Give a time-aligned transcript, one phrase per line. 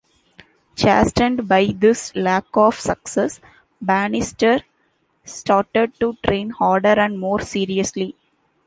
[0.75, 3.39] Chastened by this lack of success,
[3.79, 4.61] Bannister
[5.23, 8.15] started to train harder and more seriously.